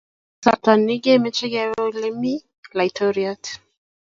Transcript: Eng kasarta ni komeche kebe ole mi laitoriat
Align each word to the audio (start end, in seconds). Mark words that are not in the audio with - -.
Eng 0.03 0.41
kasarta 0.43 0.71
ni 0.85 0.95
komeche 1.03 1.45
kebe 1.53 1.75
ole 1.85 2.09
mi 2.21 2.33
laitoriat 2.77 3.43